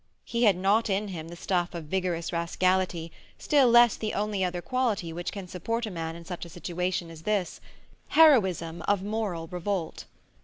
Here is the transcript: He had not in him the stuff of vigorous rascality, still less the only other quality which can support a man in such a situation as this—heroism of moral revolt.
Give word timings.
He 0.25 0.45
had 0.45 0.57
not 0.57 0.89
in 0.89 1.09
him 1.09 1.27
the 1.27 1.35
stuff 1.35 1.75
of 1.75 1.83
vigorous 1.83 2.33
rascality, 2.33 3.11
still 3.37 3.69
less 3.69 3.95
the 3.95 4.15
only 4.15 4.43
other 4.43 4.59
quality 4.59 5.13
which 5.13 5.31
can 5.31 5.47
support 5.47 5.85
a 5.85 5.91
man 5.91 6.15
in 6.15 6.25
such 6.25 6.43
a 6.43 6.49
situation 6.49 7.11
as 7.11 7.21
this—heroism 7.21 8.81
of 8.87 9.03
moral 9.03 9.45
revolt. 9.49 10.05